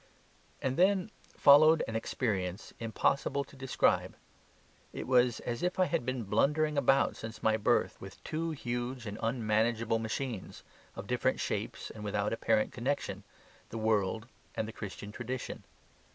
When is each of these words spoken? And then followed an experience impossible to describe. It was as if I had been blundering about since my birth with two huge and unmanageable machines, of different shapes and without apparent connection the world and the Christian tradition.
And 0.63 0.77
then 0.77 1.11
followed 1.37 1.83
an 1.87 1.95
experience 1.95 2.73
impossible 2.79 3.43
to 3.43 3.55
describe. 3.55 4.15
It 4.93 5.05
was 5.05 5.41
as 5.41 5.61
if 5.61 5.77
I 5.77 5.85
had 5.85 6.07
been 6.07 6.23
blundering 6.23 6.75
about 6.75 7.15
since 7.15 7.43
my 7.43 7.55
birth 7.55 8.01
with 8.01 8.17
two 8.23 8.49
huge 8.49 9.05
and 9.05 9.19
unmanageable 9.21 9.99
machines, 9.99 10.63
of 10.95 11.05
different 11.05 11.39
shapes 11.39 11.91
and 11.91 12.03
without 12.03 12.33
apparent 12.33 12.73
connection 12.73 13.23
the 13.69 13.77
world 13.77 14.27
and 14.55 14.67
the 14.67 14.73
Christian 14.73 15.11
tradition. 15.11 15.63